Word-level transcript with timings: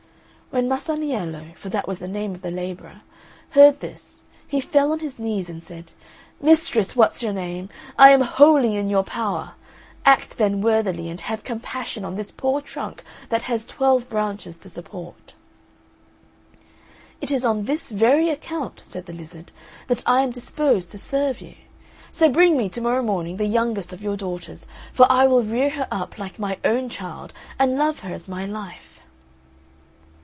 When 0.53 0.67
Masaniello 0.67 1.53
(for 1.55 1.69
that 1.69 1.87
was 1.87 1.99
the 1.99 2.09
name 2.09 2.35
of 2.35 2.41
the 2.41 2.51
labourer) 2.51 3.03
heard 3.51 3.79
this, 3.79 4.23
he 4.45 4.59
fell 4.59 4.91
on 4.91 4.99
his 4.99 5.17
knees 5.17 5.47
and 5.49 5.63
said, 5.63 5.93
"Mistress 6.41 6.93
What's 6.93 7.23
your 7.23 7.31
name, 7.31 7.69
I 7.97 8.09
am 8.09 8.19
wholly 8.19 8.75
in 8.75 8.89
your 8.89 9.03
power. 9.05 9.53
Act 10.05 10.37
then 10.37 10.59
worthily 10.59 11.07
and 11.07 11.21
have 11.21 11.45
compassion 11.45 12.03
on 12.03 12.17
this 12.17 12.31
poor 12.31 12.59
trunk 12.59 13.01
that 13.29 13.43
has 13.43 13.65
twelve 13.65 14.09
branches 14.09 14.57
to 14.57 14.67
support." 14.69 15.35
"It 17.21 17.31
is 17.31 17.45
on 17.45 17.63
this 17.63 17.89
very 17.89 18.27
account," 18.29 18.81
said 18.83 19.05
the 19.05 19.13
lizard, 19.13 19.53
"that 19.87 20.03
I 20.05 20.19
am 20.19 20.31
disposed 20.31 20.91
to 20.91 20.97
serve 20.97 21.39
you; 21.39 21.55
so 22.11 22.27
bring 22.27 22.57
me, 22.57 22.67
to 22.71 22.81
morrow 22.81 23.03
morning 23.03 23.37
the 23.37 23.45
youngest 23.45 23.93
of 23.93 24.03
your 24.03 24.17
daughters; 24.17 24.67
for 24.91 25.09
I 25.09 25.27
will 25.27 25.43
rear 25.43 25.69
her 25.69 25.87
up 25.89 26.17
like 26.17 26.37
my 26.37 26.57
own 26.65 26.89
child, 26.89 27.31
and 27.57 27.77
love 27.77 27.99
her 28.01 28.13
as 28.13 28.27
my 28.27 28.45
life." 28.45 28.89